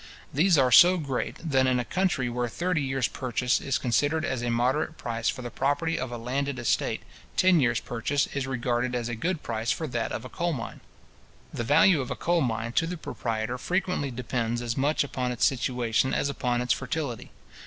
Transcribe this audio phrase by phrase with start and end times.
[0.33, 4.41] These are so great, that in a country where thirty years purchase is considered as
[4.41, 7.03] a moderate price for the property of a landed estate,
[7.37, 10.79] ten years purchase is regarded as a good price for that of a coal mine.
[11.53, 15.45] The value of a coal mine to the proprietor, frequently depends as much upon its
[15.45, 17.29] situation as upon its fertility.